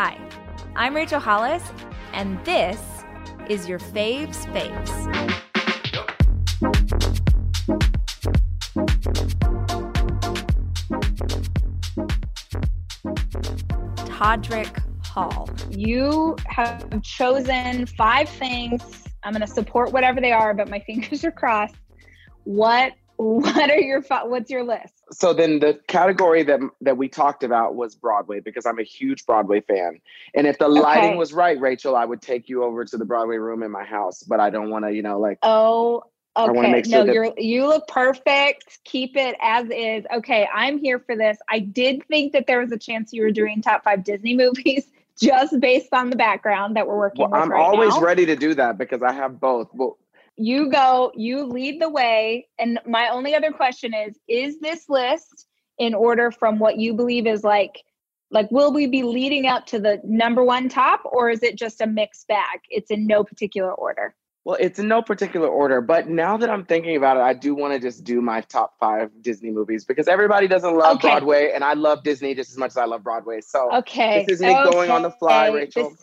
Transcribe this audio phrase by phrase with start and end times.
[0.00, 0.16] Hi,
[0.76, 1.72] I'm Rachel Hollis,
[2.12, 2.80] and this
[3.48, 4.86] is your Faves Faves.
[14.06, 15.50] Todrick Hall.
[15.68, 19.08] You have chosen five things.
[19.24, 21.74] I'm going to support whatever they are, but my fingers are crossed.
[22.44, 24.97] What what are your what's your list?
[25.10, 29.24] So then the category that that we talked about was Broadway because I'm a huge
[29.26, 30.00] Broadway fan.
[30.34, 30.80] And if the okay.
[30.80, 33.84] lighting was right, Rachel, I would take you over to the Broadway room in my
[33.84, 36.04] house, but I don't want to, you know, like Oh,
[36.36, 36.48] okay.
[36.48, 38.78] I want to make sure no, you're you look perfect.
[38.84, 40.04] Keep it as is.
[40.14, 41.38] Okay, I'm here for this.
[41.48, 43.34] I did think that there was a chance you were mm-hmm.
[43.34, 44.86] doing top 5 Disney movies
[45.20, 48.00] just based on the background that we're working well, I'm right always now.
[48.00, 49.68] ready to do that because I have both.
[49.72, 49.98] Well,
[50.38, 52.48] you go, you lead the way.
[52.58, 55.46] And my only other question is Is this list
[55.78, 57.82] in order from what you believe is like?
[58.30, 61.80] Like, will we be leading up to the number one top, or is it just
[61.80, 62.60] a mixed bag?
[62.68, 64.14] It's in no particular order.
[64.44, 67.54] Well, it's in no particular order, but now that I'm thinking about it, I do
[67.54, 71.08] want to just do my top five Disney movies because everybody doesn't love okay.
[71.08, 73.40] Broadway, and I love Disney just as much as I love Broadway.
[73.40, 74.70] So, okay, this is me okay.
[74.70, 75.90] going on the fly, Rachel.
[75.90, 76.02] This,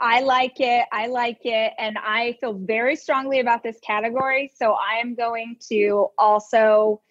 [0.00, 0.86] I like it.
[0.92, 1.72] I like it.
[1.78, 4.50] And I feel very strongly about this category.
[4.56, 7.02] So I'm going to also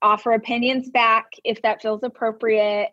[0.00, 2.88] offer opinions back if that feels appropriate.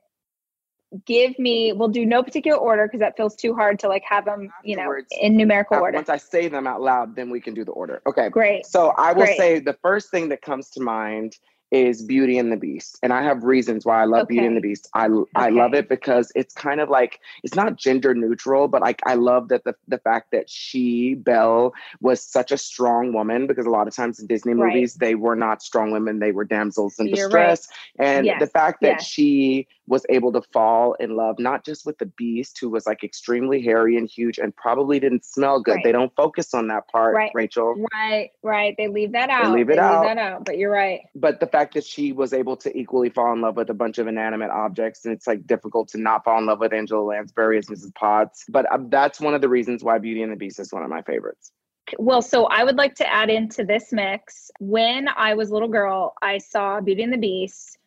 [1.05, 4.25] Give me, we'll do no particular order because that feels too hard to like have
[4.25, 5.95] them, you know, in numerical order.
[5.95, 8.01] Once I say them out loud, then we can do the order.
[8.07, 8.29] Okay.
[8.29, 8.65] Great.
[8.65, 9.37] So I will Great.
[9.37, 11.37] say the first thing that comes to mind
[11.71, 14.35] is Beauty and the Beast, and I have reasons why I love okay.
[14.35, 14.89] Beauty and the Beast.
[14.93, 15.31] I okay.
[15.35, 19.15] I love it because it's kind of like it's not gender neutral, but like I
[19.15, 23.69] love that the the fact that she Belle was such a strong woman because a
[23.69, 25.07] lot of times in Disney movies right.
[25.07, 27.67] they were not strong women; they were damsels in You're distress,
[27.99, 28.07] right.
[28.07, 28.39] and yes.
[28.39, 29.05] the fact that yes.
[29.05, 33.03] she was able to fall in love not just with the Beast, who was like
[33.03, 35.75] extremely hairy and huge and probably didn't smell good.
[35.75, 35.83] Right.
[35.83, 37.31] They don't focus on that part, right.
[37.33, 37.75] Rachel.
[37.91, 38.75] Right, right.
[38.77, 39.45] They leave that out.
[39.45, 40.01] They leave it they out.
[40.01, 40.45] Leave that out.
[40.45, 41.01] But you're right.
[41.15, 43.97] But the fact that she was able to equally fall in love with a bunch
[43.97, 47.57] of inanimate objects, and it's like difficult to not fall in love with Angela Lansbury
[47.57, 47.93] as Mrs.
[47.95, 48.45] Potts.
[48.47, 50.89] But um, that's one of the reasons why Beauty and the Beast is one of
[50.89, 51.51] my favorites.
[51.97, 54.51] Well, so I would like to add into this mix.
[54.59, 57.78] When I was a little girl, I saw Beauty and the Beast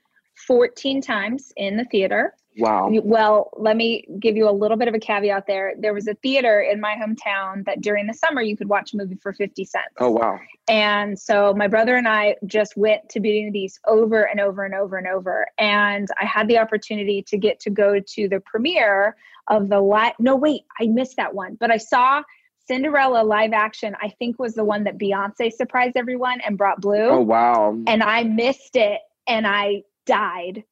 [0.47, 2.35] 14 times in the theater.
[2.59, 2.91] Wow.
[3.03, 5.73] Well, let me give you a little bit of a caveat there.
[5.79, 8.99] There was a theater in my hometown that during the summer you could watch a
[8.99, 9.87] movie for 50 cents.
[9.99, 10.39] Oh, wow.
[10.69, 14.39] And so my brother and I just went to Beauty and the Beast over and
[14.39, 15.47] over and over and over.
[15.59, 19.17] And I had the opportunity to get to go to the premiere
[19.49, 20.13] of the live.
[20.19, 21.57] No, wait, I missed that one.
[21.59, 22.23] But I saw
[22.67, 27.09] Cinderella live action, I think was the one that Beyonce surprised everyone and brought Blue.
[27.09, 27.77] Oh, wow.
[27.87, 30.65] And I missed it and I died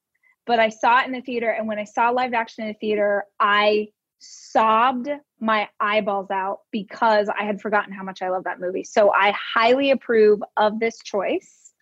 [0.51, 1.51] but I saw it in the theater.
[1.51, 3.87] And when I saw live action in the theater, I
[4.19, 5.09] sobbed
[5.39, 8.83] my eyeballs out because I had forgotten how much I love that movie.
[8.83, 11.73] So I highly approve of this choice.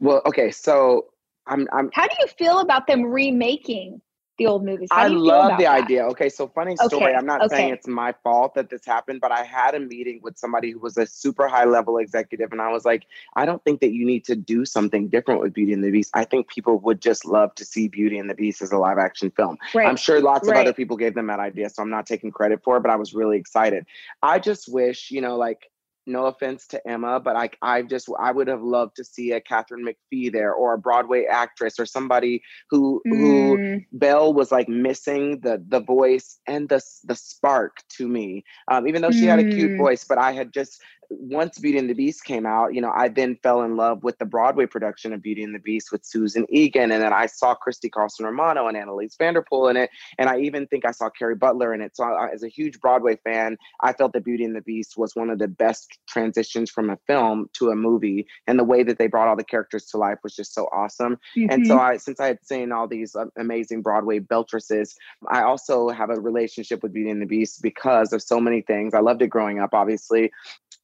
[0.00, 1.06] Well, okay, so
[1.46, 4.00] I'm, I'm How do you feel about them remaking
[4.38, 4.88] the old movies.
[4.90, 5.84] How I love the that?
[5.84, 6.04] idea.
[6.06, 7.06] Okay, so funny story.
[7.06, 7.14] Okay.
[7.14, 7.56] I'm not okay.
[7.56, 10.78] saying it's my fault that this happened, but I had a meeting with somebody who
[10.78, 13.06] was a super high level executive, and I was like,
[13.36, 16.10] I don't think that you need to do something different with Beauty and the Beast.
[16.14, 18.98] I think people would just love to see Beauty and the Beast as a live
[18.98, 19.56] action film.
[19.74, 19.86] Right.
[19.86, 20.56] I'm sure lots right.
[20.56, 22.90] of other people gave them that idea, so I'm not taking credit for it, but
[22.90, 23.86] I was really excited.
[24.22, 25.70] I just wish, you know, like
[26.06, 29.40] no offense to Emma, but I I just I would have loved to see a
[29.40, 33.16] Katharine McPhee there or a Broadway actress or somebody who mm.
[33.16, 38.44] who Belle was like missing the the voice and the the spark to me.
[38.70, 39.28] Um, even though she mm.
[39.28, 39.78] had a cute mm.
[39.78, 40.80] voice, but I had just
[41.20, 44.18] once Beauty and the Beast came out, you know, I then fell in love with
[44.18, 46.90] the Broadway production of Beauty and the Beast with Susan Egan.
[46.90, 49.90] And then I saw Christy Carlson Romano and Anneliese van der in it.
[50.18, 51.96] And I even think I saw Kerry Butler in it.
[51.96, 55.14] So I, as a huge Broadway fan, I felt that Beauty and the Beast was
[55.14, 58.26] one of the best transitions from a film to a movie.
[58.46, 61.18] And the way that they brought all the characters to life was just so awesome.
[61.36, 61.50] Mm-hmm.
[61.50, 64.96] And so I, since I had seen all these amazing Broadway beltresses,
[65.30, 68.94] I also have a relationship with Beauty and the Beast because of so many things.
[68.94, 70.30] I loved it growing up, obviously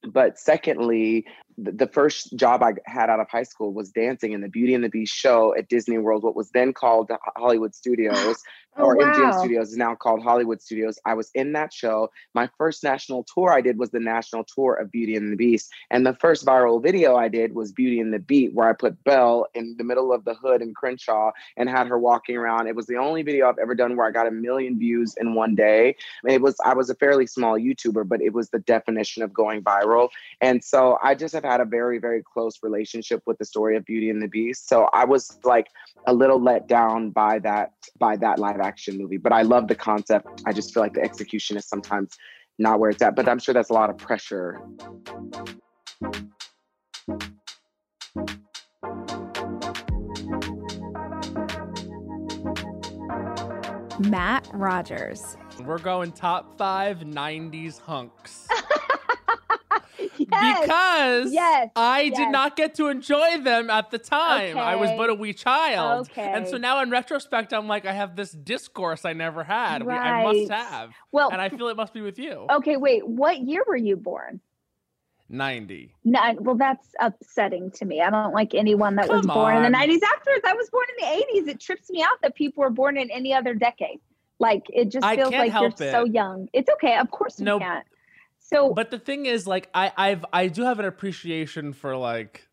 [0.07, 1.25] but secondly
[1.57, 4.83] the first job I had out of high school was dancing in the Beauty and
[4.83, 8.41] the Beast show at Disney World, what was then called Hollywood Studios,
[8.77, 9.13] oh, or wow.
[9.13, 10.99] MGM Studios is now called Hollywood Studios.
[11.05, 12.09] I was in that show.
[12.33, 15.71] My first national tour I did was the national tour of Beauty and the Beast.
[15.89, 19.03] And the first viral video I did was Beauty and the Beat, where I put
[19.03, 22.67] Belle in the middle of the hood in Crenshaw and had her walking around.
[22.67, 25.33] It was the only video I've ever done where I got a million views in
[25.33, 25.95] one day.
[26.27, 29.61] It was I was a fairly small YouTuber, but it was the definition of going
[29.61, 30.09] viral.
[30.39, 33.85] And so I just have had a very, very close relationship with the story of
[33.85, 34.69] Beauty and the Beast.
[34.69, 35.67] So I was like
[36.07, 39.17] a little let down by that by that live action movie.
[39.17, 40.41] But I love the concept.
[40.45, 42.15] I just feel like the execution is sometimes
[42.59, 43.15] not where it's at.
[43.15, 44.61] But I'm sure that's a lot of pressure.
[53.99, 55.37] Matt Rogers.
[55.63, 58.40] We're going top five 90s hunks.
[60.31, 60.61] Yes.
[60.61, 61.69] Because yes.
[61.75, 62.17] I yes.
[62.17, 64.51] did not get to enjoy them at the time.
[64.51, 64.59] Okay.
[64.59, 66.09] I was but a wee child.
[66.09, 66.31] Okay.
[66.33, 69.85] And so now in retrospect, I'm like, I have this discourse I never had.
[69.85, 69.99] Right.
[69.99, 70.91] I must have.
[71.11, 72.47] Well, and I feel it must be with you.
[72.49, 73.07] Okay, wait.
[73.07, 74.41] What year were you born?
[75.29, 75.93] 90.
[76.03, 76.37] Nine.
[76.41, 78.01] Well, that's upsetting to me.
[78.01, 79.65] I don't like anyone that Come was born on.
[79.65, 80.01] in the 90s.
[80.03, 81.47] Afterwards, I was born in the 80s.
[81.47, 83.99] It trips me out that people were born in any other decade.
[84.39, 85.77] Like it just feels like you're it.
[85.77, 86.49] so young.
[86.51, 86.97] It's okay.
[86.97, 87.85] Of course you no, can't.
[88.51, 92.47] So, but the thing is, like, I, I've, I do have an appreciation for like,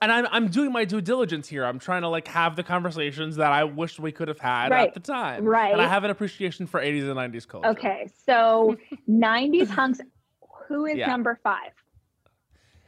[0.00, 1.64] and I'm, I'm doing my due diligence here.
[1.64, 4.88] I'm trying to like have the conversations that I wish we could have had right.
[4.88, 5.44] at the time.
[5.44, 5.72] Right.
[5.72, 7.68] And I have an appreciation for 80s and 90s culture.
[7.68, 8.08] Okay.
[8.26, 8.76] So
[9.08, 10.00] 90s hunks.
[10.68, 11.08] Who is yeah.
[11.08, 11.72] number five?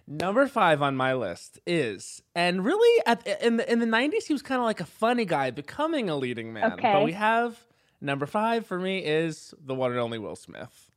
[0.06, 4.32] Number five on my list is, and really at in the in the nineties, he
[4.32, 6.74] was kind of like a funny guy, becoming a leading man.
[6.74, 6.92] Okay.
[6.92, 7.58] But we have
[8.00, 10.91] number five for me is the one and only Will Smith.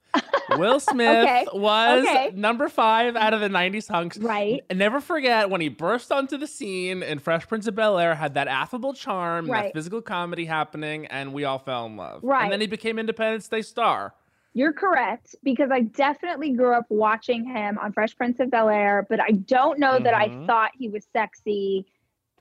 [0.51, 1.47] Will Smith okay.
[1.53, 2.31] was okay.
[2.33, 4.17] number five out of the 90s hunks.
[4.17, 4.63] Right.
[4.69, 8.15] And never forget when he burst onto the scene in Fresh Prince of Bel Air,
[8.15, 9.65] had that affable charm, right.
[9.65, 12.21] that physical comedy happening, and we all fell in love.
[12.23, 12.44] Right.
[12.44, 14.13] And then he became Independence Day star.
[14.53, 19.06] You're correct because I definitely grew up watching him on Fresh Prince of Bel Air,
[19.09, 20.06] but I don't know mm-hmm.
[20.06, 20.45] that I mm-hmm.
[20.45, 21.85] thought he was sexy.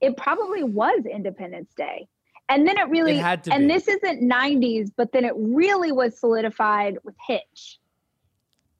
[0.00, 2.06] It probably was Independence Day.
[2.48, 3.74] And then it really, it and be.
[3.74, 7.78] this isn't 90s, but then it really was solidified with Hitch.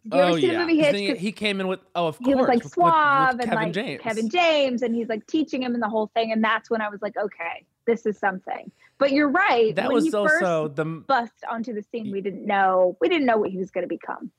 [0.04, 0.52] You oh, yeah.
[0.52, 1.18] the movie Hitch?
[1.18, 2.28] He, came in with, oh, of course.
[2.28, 4.02] He was like suave with, with and like James.
[4.02, 6.30] Kevin James, and he's like teaching him in the whole thing.
[6.30, 8.70] And that's when I was like, okay, this is something.
[8.98, 9.74] But you're right.
[9.74, 12.10] That when was also first the bust onto the scene.
[12.12, 12.98] We didn't know.
[13.00, 14.30] We didn't know what he was going to become.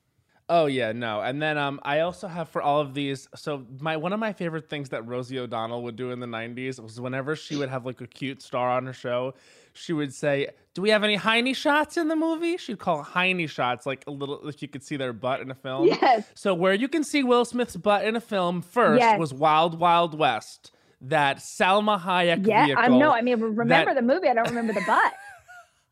[0.48, 1.20] Oh yeah, no.
[1.20, 3.28] And then um, I also have for all of these.
[3.34, 6.80] So my one of my favorite things that Rosie O'Donnell would do in the '90s
[6.80, 9.34] was whenever she would have like a cute star on her show,
[9.72, 13.48] she would say, "Do we have any Heine shots in the movie?" She'd call Heine
[13.48, 15.88] shots, like a little, if you could see their butt in a film.
[15.88, 16.30] Yes.
[16.34, 19.18] So where you can see Will Smith's butt in a film first yes.
[19.18, 20.70] was Wild Wild West
[21.00, 22.84] that Salma Hayek yeah, vehicle.
[22.84, 23.10] I know.
[23.10, 24.28] I mean, remember that, the movie.
[24.28, 25.12] I don't remember the butt.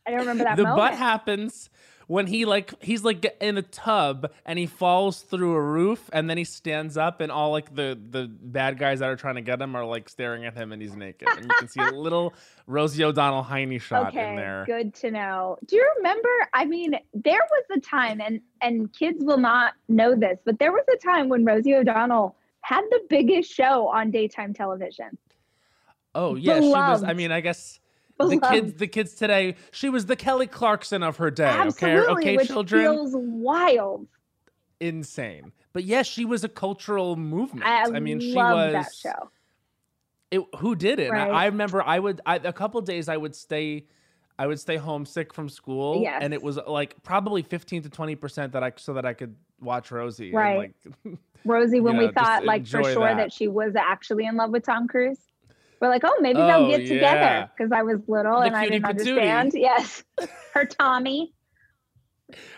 [0.06, 0.56] I don't remember that.
[0.56, 0.78] the moment.
[0.78, 1.70] butt happens
[2.06, 6.28] when he like he's like in a tub and he falls through a roof and
[6.28, 9.40] then he stands up and all like the the bad guys that are trying to
[9.40, 11.90] get him are like staring at him and he's naked and you can see a
[11.92, 12.34] little
[12.66, 14.64] Rosie O'Donnell Heine shot okay, in there.
[14.66, 15.58] Good to know.
[15.66, 16.28] Do you remember?
[16.52, 20.72] I mean, there was a time and and kids will not know this, but there
[20.72, 25.18] was a time when Rosie O'Donnell had the biggest show on daytime television.
[26.14, 26.98] Oh yeah, Beloved.
[26.98, 27.04] she was.
[27.04, 27.80] I mean, I guess.
[28.18, 31.44] The kids, the kids today, she was the Kelly Clarkson of her day.
[31.44, 32.82] Absolutely, okay, okay, children.
[32.82, 34.06] Feels wild.
[34.80, 37.66] Insane, but yes, she was a cultural movement.
[37.66, 39.30] I, I mean, she was that show.
[40.30, 41.10] It, who did it?
[41.10, 41.30] Right.
[41.30, 43.86] I, I, remember I would I, a couple days I would stay
[44.38, 46.18] I would stay homesick from school, yes.
[46.20, 49.36] and it was like probably fifteen to twenty percent that I so that I could
[49.60, 50.32] watch Rosie.
[50.32, 50.74] Right.
[51.04, 53.16] Like, Rosie, when know, we thought like for sure that.
[53.16, 53.32] that.
[53.32, 55.18] she was actually in love with Tom Cruise.
[55.80, 58.68] We're like, oh, maybe oh, they'll get together because I was little the and I
[58.68, 59.52] didn't understand.
[59.54, 60.02] Yes,
[60.54, 61.32] her Tommy.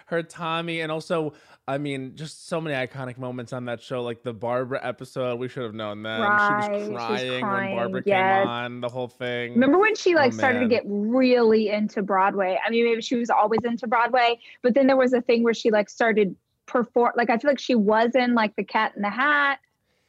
[0.06, 1.34] Her Tommy, and also,
[1.66, 5.40] I mean, just so many iconic moments on that show, like the Barbara episode.
[5.40, 6.20] We should have known then.
[6.20, 6.64] Right.
[6.64, 7.68] She was crying, crying.
[7.70, 8.42] when Barbara yes.
[8.42, 8.80] came on.
[8.80, 9.54] The whole thing.
[9.54, 10.68] Remember when she like oh, started man.
[10.68, 12.58] to get really into Broadway?
[12.64, 15.54] I mean, maybe she was always into Broadway, but then there was a thing where
[15.54, 17.12] she like started perform.
[17.16, 19.58] Like I feel like she was in like the Cat in the Hat.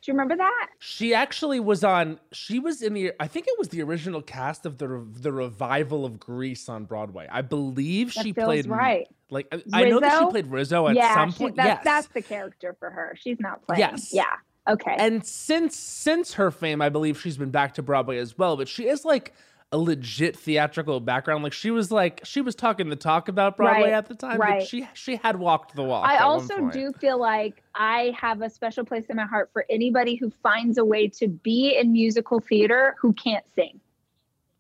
[0.08, 0.70] Do you remember that?
[0.80, 2.18] She actually was on.
[2.32, 3.12] She was in the.
[3.20, 7.28] I think it was the original cast of the the revival of Grease on Broadway.
[7.30, 8.68] I believe That she feels played.
[8.68, 9.06] right.
[9.30, 11.58] Like I, I know that she played Rizzo at yeah, some point.
[11.58, 13.18] that's, yes, that's the character for her.
[13.22, 13.82] She's not playing.
[13.82, 14.14] Yes.
[14.14, 14.24] Yeah.
[14.66, 14.96] Okay.
[14.98, 18.56] and since since her fame, I believe she's been back to Broadway as well.
[18.56, 19.34] But she is like
[19.72, 21.44] a legit theatrical background.
[21.44, 24.40] Like she was like she was talking the talk about Broadway Right, at the time.
[24.40, 24.60] right.
[24.60, 26.08] But she she had walked the walk.
[26.08, 30.16] I also do feel like I have a special place in my heart for anybody
[30.16, 33.80] who finds a way to be in musical theater who can't sing.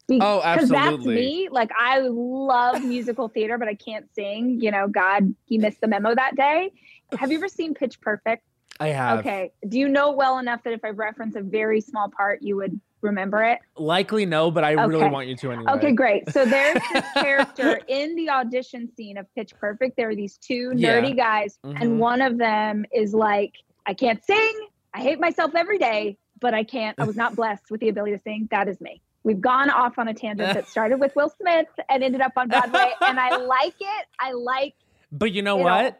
[0.10, 1.48] Be- Oh, that's me.
[1.52, 4.60] Like I love musical theater, but I can't sing.
[4.62, 6.72] You know, God, he missed the memo that day.
[7.18, 8.44] Have you ever seen Pitch Perfect?
[8.80, 9.20] I have.
[9.20, 9.52] Okay.
[9.68, 12.80] Do you know well enough that if I reference a very small part, you would
[13.02, 13.60] remember it?
[13.78, 15.72] Likely no, but I really want you to anyway.
[15.74, 16.30] Okay, great.
[16.32, 19.98] So there's this character in the audition scene of Pitch Perfect.
[19.98, 21.00] There are these two Yeah.
[21.00, 21.82] nerdy guys, Mhm.
[21.82, 23.54] and one of them is like,
[23.86, 24.54] I can't sing.
[24.94, 27.00] I hate myself every day, but I can't.
[27.00, 28.48] I was not blessed with the ability to sing.
[28.52, 29.02] That is me.
[29.24, 32.48] we've gone off on a tangent that started with Will Smith and ended up on
[32.48, 34.06] Broadway, and I like it.
[34.20, 34.74] I like.
[35.12, 35.84] But you know what?
[35.86, 35.92] All.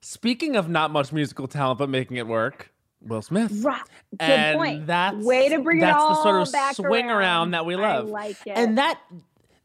[0.00, 2.72] Speaking of not much musical talent but making it work,
[3.06, 3.52] Will Smith.
[3.62, 3.82] Right.
[4.12, 4.86] Good and point.
[4.86, 7.16] That's way to bring it all That's the sort of back swing around.
[7.16, 8.06] around that we love.
[8.06, 8.56] I like it.
[8.56, 9.00] And that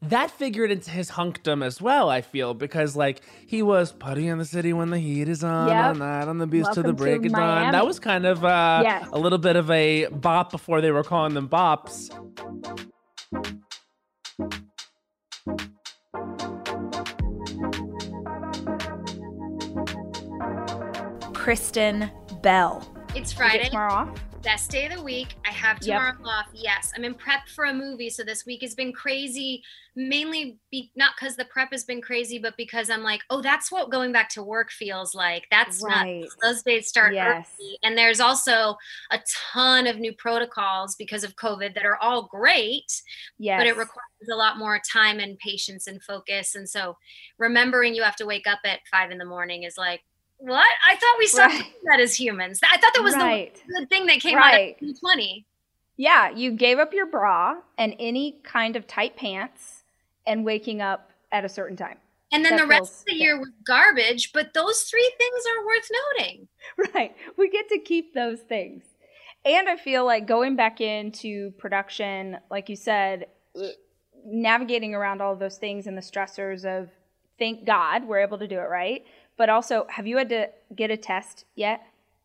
[0.02, 4.38] that figured into his hunkdom as well, I feel, because like he was putting in
[4.38, 5.84] the city when the heat is on, yep.
[5.84, 7.72] on that on the beach to the break of dawn.
[7.72, 9.08] That was kind of uh, yes.
[9.12, 12.08] a little bit of a bop before they were calling them bops.
[21.34, 22.10] Kristen
[22.42, 22.89] Bell.
[23.14, 23.68] It's Friday.
[23.68, 24.20] tomorrow off?
[24.42, 25.36] best day of the week.
[25.46, 26.26] I have tomorrow yep.
[26.26, 26.46] off.
[26.52, 29.62] Yes, I'm in prep for a movie, so this week has been crazy.
[29.96, 33.70] Mainly, be, not because the prep has been crazy, but because I'm like, oh, that's
[33.70, 35.46] what going back to work feels like.
[35.50, 36.20] That's right.
[36.20, 37.48] not those days start yes.
[37.58, 38.76] early, and there's also
[39.10, 39.20] a
[39.52, 43.02] ton of new protocols because of COVID that are all great.
[43.38, 43.60] Yes.
[43.60, 46.54] but it requires a lot more time and patience and focus.
[46.54, 46.96] And so,
[47.38, 50.02] remembering you have to wake up at five in the morning is like,
[50.40, 50.66] what?
[50.88, 51.72] I thought we stopped right.
[51.84, 52.60] that as humans.
[52.62, 53.54] I thought that was right.
[53.54, 54.54] the good thing that came right.
[54.54, 55.46] out of 2020.
[55.96, 59.82] Yeah, you gave up your bra and any kind of tight pants
[60.26, 61.98] and waking up at a certain time.
[62.32, 65.66] And then that the rest of the year was garbage, but those three things are
[65.66, 66.48] worth noting.
[66.94, 67.14] Right.
[67.36, 68.84] We get to keep those things.
[69.44, 73.26] And I feel like going back into production, like you said,
[73.60, 73.72] eh,
[74.24, 76.90] navigating around all of those things and the stressors of
[77.38, 79.04] thank God we're able to do it right
[79.40, 81.80] but also, have you had to get a test yet?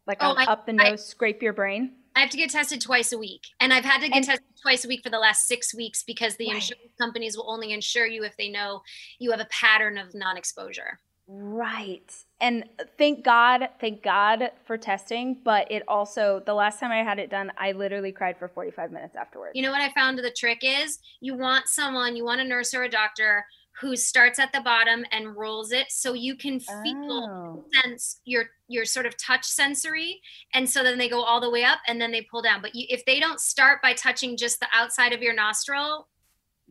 [0.05, 1.93] Like oh, up the nose, I, scrape your brain?
[2.13, 3.48] I have to get tested twice a week.
[3.62, 6.03] And I've had to get and, tested twice a week for the last six weeks
[6.03, 6.55] because the right.
[6.55, 8.81] insurance companies will only insure you if they know
[9.17, 11.00] you have a pattern of non exposure.
[11.25, 12.13] Right.
[12.41, 12.65] And
[12.98, 15.38] thank God, thank God for testing.
[15.41, 18.91] But it also, the last time I had it done, I literally cried for 45
[18.91, 19.53] minutes afterwards.
[19.55, 21.00] You know what I found the trick is?
[21.22, 23.45] You want someone, you want a nurse or a doctor
[23.82, 27.65] who starts at the bottom and rolls it so you can feel oh.
[27.82, 30.22] sense your your sort of touch sensory
[30.53, 32.62] and so then they go all the way up and then they pull down.
[32.62, 36.08] But you, if they don't start by touching just the outside of your nostril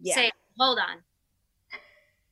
[0.01, 0.15] yeah.
[0.15, 0.99] say hold on.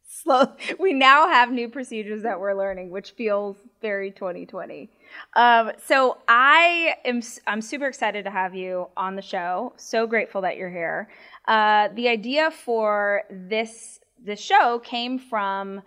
[0.07, 4.89] Slow we now have new procedures that we're learning which feels very 2020
[5.35, 9.73] um, so i am i'm super excited to have you on the show.
[9.77, 11.09] So grateful that you're here.
[11.49, 15.83] Uh, the idea for this the show came from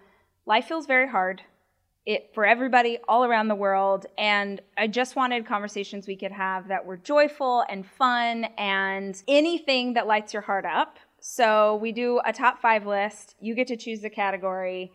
[0.46, 1.42] life feels very hard
[2.06, 6.68] it for everybody all around the world and i just wanted conversations we could have
[6.68, 10.98] that were joyful and fun and anything that lights your heart up.
[11.20, 13.36] So we do a top five list.
[13.40, 14.92] You get to choose the category.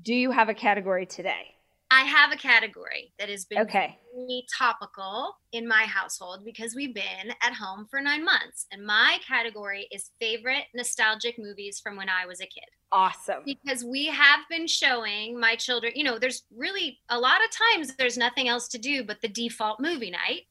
[0.00, 1.53] Do you have a category today
[1.94, 3.96] I have a category that has been okay.
[4.12, 8.66] really topical in my household because we've been at home for nine months.
[8.72, 12.64] And my category is favorite nostalgic movies from when I was a kid.
[12.90, 13.42] Awesome.
[13.46, 17.94] Because we have been showing my children, you know, there's really a lot of times
[17.94, 20.42] there's nothing else to do but the default movie night.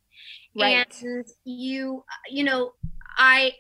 [0.58, 0.88] Right.
[1.02, 2.72] And you, you know,
[3.18, 3.54] I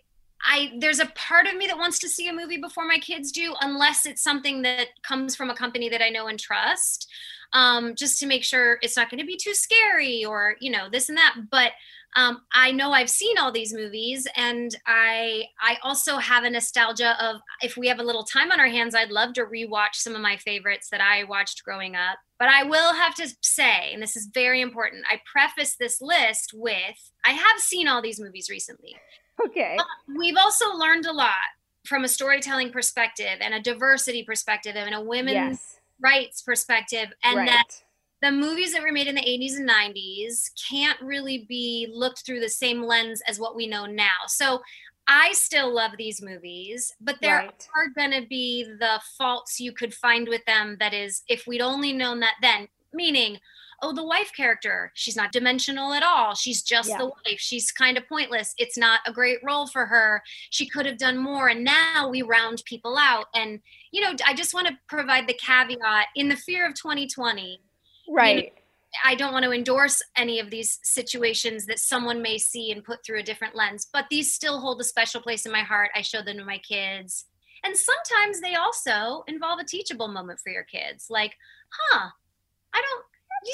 [0.45, 3.31] I there's a part of me that wants to see a movie before my kids
[3.31, 7.09] do, unless it's something that comes from a company that I know and trust
[7.53, 10.89] um, just to make sure it's not going to be too scary or you know
[10.91, 11.35] this and that.
[11.49, 11.71] But
[12.15, 17.15] um, i know i've seen all these movies and i i also have a nostalgia
[17.23, 20.15] of if we have a little time on our hands i'd love to rewatch some
[20.15, 22.17] of my favorites that i watched growing up.
[22.39, 26.51] But i will have to say and this is very important i preface this list
[26.53, 28.95] with i have seen all these movies recently
[29.45, 31.31] okay um, we've also learned a lot
[31.85, 37.37] from a storytelling perspective and a diversity perspective and a women's yes rights perspective and
[37.37, 37.47] right.
[37.47, 37.83] that
[38.21, 42.39] the movies that were made in the 80s and 90s can't really be looked through
[42.39, 44.27] the same lens as what we know now.
[44.27, 44.61] So
[45.07, 47.67] I still love these movies, but there right.
[47.75, 51.61] are going to be the faults you could find with them that is if we'd
[51.61, 53.39] only known that then, meaning
[53.83, 56.33] oh, the wife character, she's not dimensional at all.
[56.33, 56.97] She's just yeah.
[56.97, 57.39] the wife.
[57.39, 58.55] She's kind of pointless.
[58.57, 60.23] It's not a great role for her.
[60.49, 61.49] She could have done more.
[61.49, 63.25] And now we round people out.
[63.35, 63.59] And,
[63.91, 67.59] you know, I just want to provide the caveat in the fear of 2020.
[68.09, 68.35] Right.
[68.35, 68.49] You know,
[69.03, 73.03] I don't want to endorse any of these situations that someone may see and put
[73.03, 75.91] through a different lens, but these still hold a special place in my heart.
[75.95, 77.25] I show them to my kids.
[77.65, 81.07] And sometimes they also involve a teachable moment for your kids.
[81.09, 81.35] Like,
[81.69, 82.09] huh,
[82.73, 83.05] I don't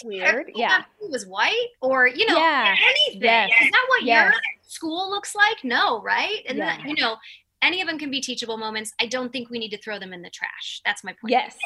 [0.04, 0.52] weird.
[0.56, 0.84] Yeah.
[1.00, 2.76] He was white or, you know, yeah.
[2.84, 3.24] anything.
[3.24, 3.50] Yes.
[3.62, 4.32] Is that what yes.
[4.32, 4.34] your
[4.68, 5.64] school looks like?
[5.64, 6.42] No, right?
[6.48, 6.78] And yeah.
[6.78, 7.18] that, you know,
[7.62, 8.94] any of them can be teachable moments.
[9.00, 10.82] I don't think we need to throw them in the trash.
[10.86, 11.32] That's my point.
[11.32, 11.58] Yes.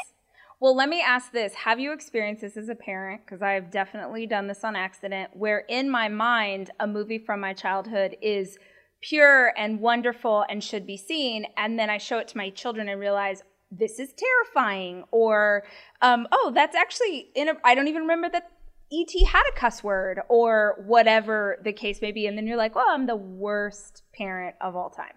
[0.60, 1.54] Well, let me ask this.
[1.54, 3.22] Have you experienced this as a parent?
[3.26, 7.54] Because I've definitely done this on accident, where in my mind, a movie from my
[7.54, 8.58] childhood is
[9.02, 11.46] pure and wonderful and should be seen.
[11.58, 13.44] And then I show it to my children and realize
[13.78, 15.64] this is terrifying or
[16.02, 18.52] um, oh that's actually in a i don't even remember that
[18.92, 22.76] et had a cuss word or whatever the case may be and then you're like
[22.76, 25.14] well i'm the worst parent of all time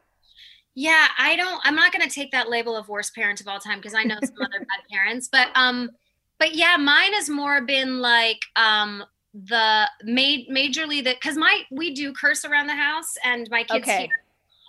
[0.75, 3.59] yeah i don't i'm not going to take that label of worst parent of all
[3.59, 5.91] time because i know some other bad parents but um
[6.39, 9.05] but yeah mine has more been like um
[9.45, 13.83] the made majorly that because my we do curse around the house and my kids
[13.83, 14.07] okay.
[14.07, 14.23] Hear.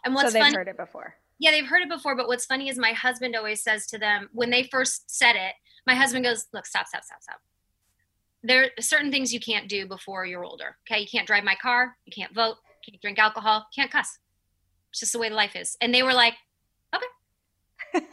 [0.03, 1.15] And what's so they've heard it before.
[1.39, 2.15] Yeah, they've heard it before.
[2.15, 5.53] But what's funny is my husband always says to them when they first said it,
[5.85, 7.39] my husband goes, "Look, stop, stop, stop, stop.
[8.43, 10.77] There are certain things you can't do before you're older.
[10.89, 13.91] Okay, you can't drive my car, you can't vote, you can't drink alcohol, you can't
[13.91, 14.19] cuss.
[14.91, 16.35] It's just the way the life is." And they were like,
[16.95, 18.05] "Okay."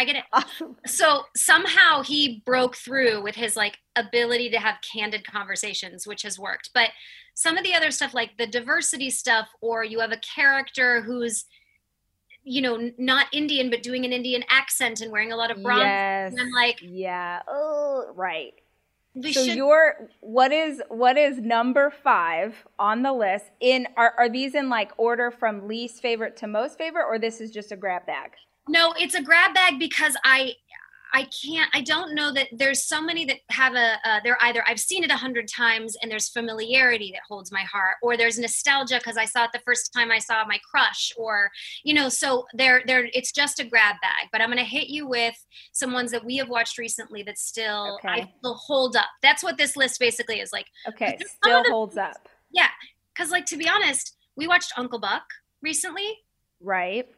[0.00, 0.24] I get it.
[0.32, 0.76] Awesome.
[0.86, 6.38] So somehow he broke through with his like ability to have candid conversations, which has
[6.38, 6.70] worked.
[6.72, 6.88] But
[7.34, 11.44] some of the other stuff, like the diversity stuff, or you have a character who's
[12.50, 15.82] you know not indian but doing an indian accent and wearing a lot of bronze
[15.82, 16.32] yes.
[16.32, 17.40] and i'm like yeah.
[17.48, 18.54] Oh right.
[19.22, 19.56] So should...
[19.56, 24.68] your what is what is number five on the list in are, are these in
[24.68, 28.32] like order from least favorite to most favorite or this is just a grab bag?
[28.68, 30.54] No, it's a grab bag because I
[31.12, 34.64] I can't I don't know that there's so many that have a uh, they're either
[34.66, 38.38] I've seen it a hundred times and there's familiarity that holds my heart or there's
[38.38, 41.50] nostalgia because I saw it the first time I saw my crush or
[41.84, 45.06] you know so there there it's just a grab bag but I'm gonna hit you
[45.06, 45.36] with
[45.72, 48.22] some ones that we have watched recently that still okay.
[48.22, 52.68] I hold up that's what this list basically is like okay still holds up yeah
[53.14, 55.24] because like to be honest we watched Uncle Buck
[55.62, 56.18] recently
[56.60, 57.08] right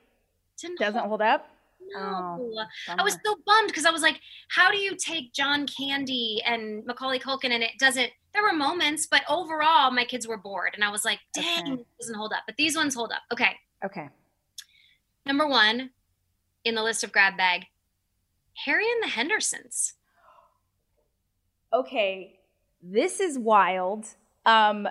[0.63, 1.49] didn't doesn't hold, hold up.
[1.95, 5.67] No, oh, I was so bummed because I was like, how do you take John
[5.67, 8.11] Candy and Macaulay Culkin and it doesn't?
[8.33, 11.73] There were moments, but overall, my kids were bored, and I was like, dang, okay.
[11.73, 12.45] it doesn't hold up.
[12.47, 13.23] But these ones hold up.
[13.33, 13.57] Okay.
[13.85, 14.09] Okay.
[15.27, 15.91] Number one
[16.65, 17.67] in the list of grab bag,
[18.65, 19.95] Harry and the Hendersons.
[21.73, 22.39] Okay,
[22.83, 24.07] this is wild.
[24.45, 24.89] Um,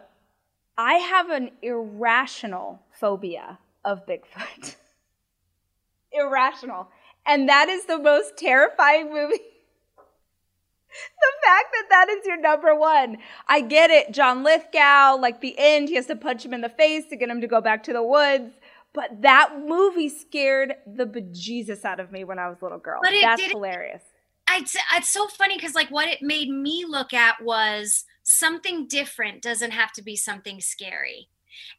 [0.78, 4.76] I have an irrational phobia of Bigfoot.
[6.14, 6.90] irrational.
[7.26, 9.40] And that is the most terrifying movie.
[11.20, 13.18] the fact that that is your number one.
[13.48, 14.12] I get it.
[14.12, 17.30] John Lithgow, like the end, he has to punch him in the face to get
[17.30, 18.54] him to go back to the woods.
[18.94, 23.00] But that movie scared the bejesus out of me when I was a little girl.
[23.02, 24.04] But it That's hilarious.
[24.50, 29.42] It's, it's so funny because like what it made me look at was something different
[29.42, 31.30] doesn't have to be something scary.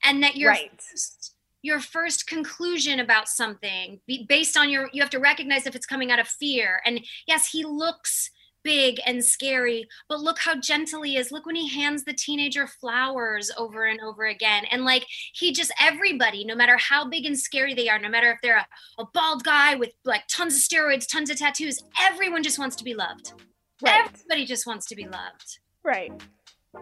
[0.03, 0.71] And that your right.
[0.81, 1.32] first
[1.63, 6.11] your first conclusion about something based on your you have to recognize if it's coming
[6.11, 6.83] out of fear.
[6.85, 8.31] And yes he looks
[8.65, 11.33] big and scary but look how gentle he is.
[11.33, 14.65] Look when he hands the teenager flowers over and over again.
[14.71, 18.31] And like he just everybody no matter how big and scary they are no matter
[18.31, 18.67] if they're a,
[18.99, 22.85] a bald guy with like tons of steroids tons of tattoos everyone just wants to
[22.85, 23.33] be loved.
[23.81, 24.05] Right.
[24.07, 25.59] everybody just wants to be loved.
[25.85, 26.13] Right.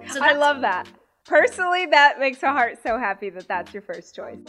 [0.09, 0.87] So i love that
[1.31, 4.41] Personally, that makes my heart so happy that that's your first choice.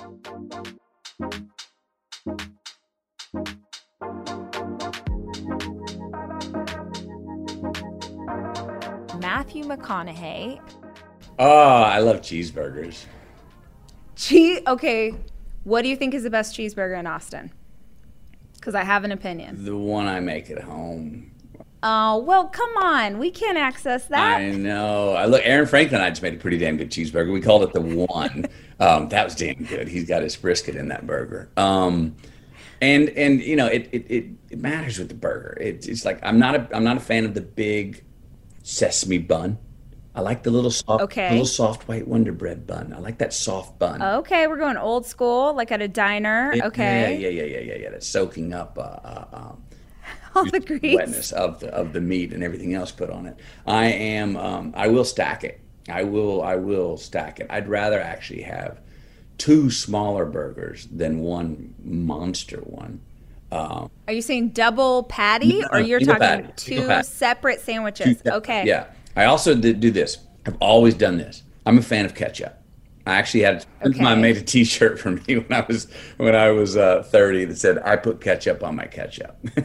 [9.20, 10.60] Matthew McConaughey.
[11.38, 13.06] Oh, I love cheeseburgers.
[14.16, 14.62] Cheese.
[14.66, 15.14] Okay,
[15.64, 17.52] what do you think is the best cheeseburger in Austin?
[18.56, 19.66] Because I have an opinion.
[19.66, 21.32] The one I make at home.
[21.84, 23.18] Oh, well, come on.
[23.18, 24.38] We can't access that.
[24.38, 25.14] I know.
[25.14, 27.34] I look, Aaron Franklin I just made a pretty damn good cheeseburger.
[27.34, 28.46] We called it the one.
[28.80, 29.88] um, that was damn good.
[29.88, 31.50] He's got his brisket in that burger.
[31.58, 32.16] Um,
[32.82, 35.58] and and you know it, it, it, it matters with the burger.
[35.62, 38.04] It, it's like I'm not a I'm not a fan of the big
[38.64, 39.58] sesame bun.
[40.14, 41.30] I like the little soft, okay.
[41.30, 42.94] little soft white Wonder Bread bun.
[42.94, 44.02] I like that soft bun.
[44.02, 46.54] Okay, we're going old school, like at a diner.
[46.64, 47.18] okay.
[47.18, 47.90] Yeah, yeah, yeah, yeah, yeah, yeah.
[47.92, 49.64] That's soaking up uh, uh, um,
[50.36, 50.96] all the grease.
[50.96, 53.38] wetness of the of the meat and everything else put on it.
[53.66, 55.60] I am um, I will stack it.
[55.90, 57.48] I will I will stack it.
[57.50, 58.80] I'd rather actually have
[59.38, 63.02] two smaller burgers than one monster one.
[63.52, 68.22] Um, are you saying double patty, no, or you're talking patty, two separate sandwiches?
[68.22, 68.66] Two, okay.
[68.66, 68.88] Yeah.
[69.16, 70.20] I also did do this.
[70.46, 71.44] I've always done this.
[71.66, 72.61] I'm a fan of ketchup.
[73.06, 74.04] I actually had okay.
[74.04, 75.88] I made a T-shirt for me when I was
[76.18, 79.38] when I was uh, 30 that said I put ketchup on my ketchup.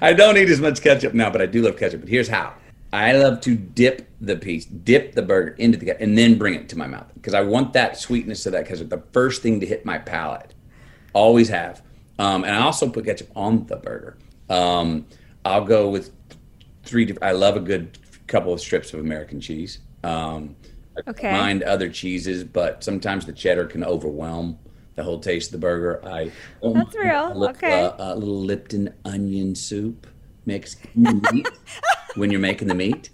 [0.00, 2.00] I don't eat as much ketchup now, but I do love ketchup.
[2.00, 2.54] But here's how:
[2.92, 6.54] I love to dip the piece, dip the burger into the ketchup, and then bring
[6.54, 9.42] it to my mouth because I want that sweetness of that because it's the first
[9.42, 10.54] thing to hit my palate.
[11.12, 11.80] Always have,
[12.18, 14.16] um, and I also put ketchup on the burger.
[14.50, 15.06] Um,
[15.44, 16.10] I'll go with
[16.84, 17.16] three.
[17.22, 19.78] I love a good couple of strips of American cheese.
[20.02, 20.56] Um,
[21.08, 21.32] Okay.
[21.32, 24.58] Mind other cheeses, but sometimes the cheddar can overwhelm
[24.94, 26.00] the whole taste of the burger.
[26.06, 26.30] I
[26.62, 27.28] that's real.
[27.28, 27.84] A little, okay.
[27.84, 30.06] Uh, a little Lipton onion soup
[30.46, 30.76] mix
[32.14, 33.10] when you're making the meat.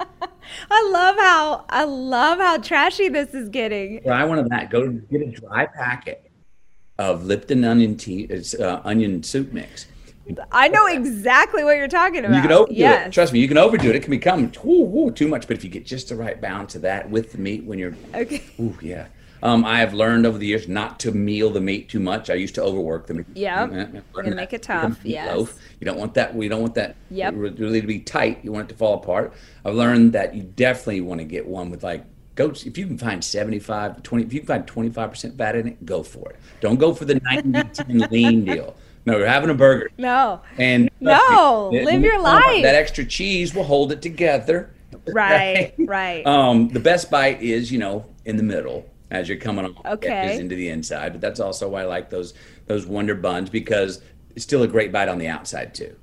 [0.70, 4.02] I love how I love how trashy this is getting.
[4.02, 4.70] Try one of that.
[4.70, 6.30] Go get a dry packet
[6.98, 8.22] of Lipton onion tea.
[8.24, 9.86] It's uh, onion soup mix.
[10.52, 12.36] I know exactly what you're talking about.
[12.36, 13.08] You can overdo yes.
[13.08, 13.12] it.
[13.12, 13.96] Trust me, you can overdo it.
[13.96, 16.82] It can become woo, too much, but if you get just the right balance of
[16.82, 19.06] that with the meat when you're okay, ooh, yeah.
[19.42, 22.28] Um, I have learned over the years not to meal the meat too much.
[22.28, 23.26] I used to overwork the meat.
[23.34, 24.98] Yeah, you can make it tough.
[25.04, 25.58] Loaf.
[25.80, 26.34] You don't want that.
[26.34, 26.96] We don't want that.
[27.10, 27.34] Yep.
[27.36, 28.40] Really to be tight.
[28.42, 29.32] You want it to fall apart.
[29.64, 32.64] I've learned that you definitely want to get one with like goats.
[32.64, 36.02] If you can find 75, 20, if you can find 25% fat in it, go
[36.02, 36.36] for it.
[36.60, 38.74] Don't go for the 90 10 lean deal.
[39.06, 39.90] No, you're having a burger.
[39.98, 40.42] No.
[40.58, 42.62] And no, me, live your life.
[42.62, 44.74] That extra cheese will hold it together.
[45.06, 46.26] Right, right.
[46.26, 50.38] Um, the best bite is, you know, in the middle as you're coming on okay.
[50.38, 51.12] into the inside.
[51.12, 52.34] But that's also why I like those
[52.66, 54.02] those Wonder Buns because
[54.34, 55.96] it's still a great bite on the outside too.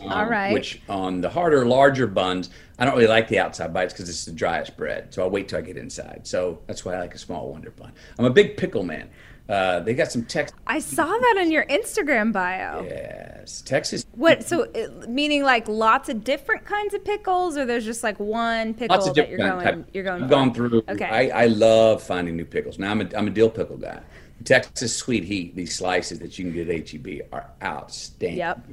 [0.00, 0.52] Um, All right.
[0.52, 4.24] Which on the harder, larger buns, I don't really like the outside bites because it's
[4.24, 5.12] the driest bread.
[5.12, 6.22] So I'll wait till I get inside.
[6.24, 7.92] So that's why I like a small Wonder Bun.
[8.18, 9.10] I'm a big pickle man.
[9.48, 10.56] Uh, they got some Texas.
[10.66, 12.82] I saw that in your Instagram bio.
[12.84, 14.06] Yes, Texas.
[14.12, 14.42] What?
[14.42, 14.66] So,
[15.06, 19.28] meaning like lots of different kinds of pickles, or there's just like one pickle that
[19.28, 19.64] you're going.
[19.64, 19.88] Type.
[19.92, 20.24] You're going.
[20.24, 20.82] I've gone through.
[20.88, 21.04] Okay.
[21.04, 22.78] I, I love finding new pickles.
[22.78, 24.00] Now I'm a I'm a dill pickle guy.
[24.44, 25.54] Texas Sweet Heat.
[25.54, 28.38] These slices that you can get at HEB are outstanding.
[28.38, 28.68] Yep.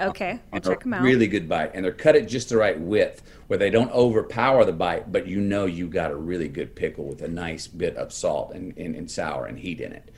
[0.00, 1.02] Okay, I'll check them out.
[1.02, 4.64] Really good bite, and they're cut at just the right width where they don't overpower
[4.64, 7.96] the bite, but you know you got a really good pickle with a nice bit
[7.96, 10.10] of salt and, and, and sour and heat in it.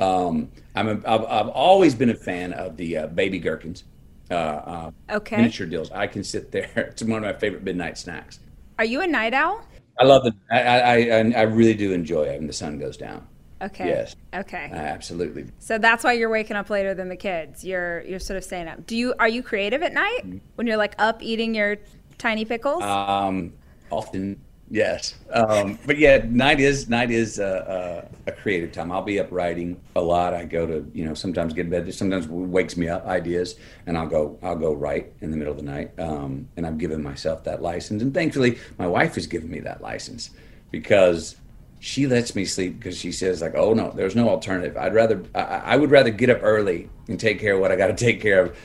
[0.00, 3.84] Um, I'm a, I've, I've always been a fan of the uh, baby gherkins.
[4.30, 5.36] Uh, uh, okay.
[5.36, 5.90] Miniature deals.
[5.90, 6.70] I can sit there.
[6.92, 8.40] It's one of my favorite midnight snacks.
[8.78, 9.64] Are you a night owl?
[9.98, 10.34] I love the.
[10.50, 13.26] I I, I, I really do enjoy it when the sun goes down.
[13.60, 13.88] Okay.
[13.88, 14.16] Yes.
[14.32, 14.70] Okay.
[14.72, 15.46] absolutely.
[15.58, 17.64] So that's why you're waking up later than the kids.
[17.64, 18.86] You're you're sort of staying up.
[18.86, 20.38] Do you are you creative at night mm-hmm.
[20.54, 21.76] when you're like up eating your
[22.18, 22.82] tiny pickles?
[22.82, 23.52] Um,
[23.90, 24.40] often
[24.70, 25.14] yes.
[25.32, 28.92] Um, but yeah, night is night is uh, uh, a creative time.
[28.92, 30.34] I'll be up writing a lot.
[30.34, 31.92] I go to you know sometimes get in bed.
[31.92, 35.58] Sometimes wakes me up ideas, and I'll go I'll go write in the middle of
[35.58, 35.98] the night.
[35.98, 39.80] Um, and I've given myself that license, and thankfully my wife has given me that
[39.82, 40.30] license
[40.70, 41.36] because
[41.80, 44.76] she lets me sleep because she says like oh no there's no alternative.
[44.76, 47.76] I'd rather I, I, would rather get up early and take care of what i
[47.76, 48.58] got to take care of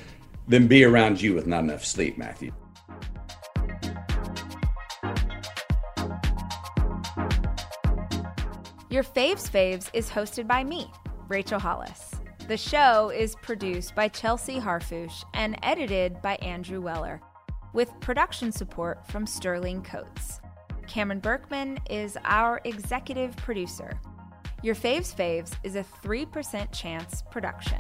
[0.47, 2.51] than be around you with not enough sleep matthew.
[8.89, 10.91] Your faves faves is hosted by me
[11.27, 12.11] rachel hollis.
[12.47, 17.21] The show is produced by chelsea harfouche and edited by andrew weller
[17.73, 20.39] with production support from sterling coates
[20.87, 23.99] Cameron Berkman is our executive producer.
[24.61, 27.79] Your Faves Faves is a 3% chance production.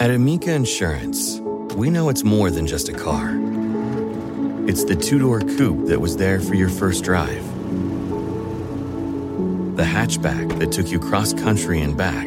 [0.00, 1.40] At Amica Insurance,
[1.74, 3.30] we know it's more than just a car.
[4.68, 7.44] It's the two door coupe that was there for your first drive,
[9.76, 12.26] the hatchback that took you cross country and back